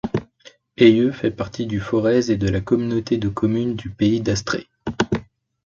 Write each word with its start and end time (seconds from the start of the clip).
Ailleux 0.79 1.11
fait 1.11 1.29
partie 1.29 1.67
du 1.67 1.79
Forez 1.79 2.31
et 2.31 2.35
de 2.35 2.49
la 2.49 2.59
communauté 2.59 3.19
de 3.19 3.29
communes 3.29 3.75
du 3.75 3.91
Pays 3.91 4.19
d'Astrée. 4.19 4.65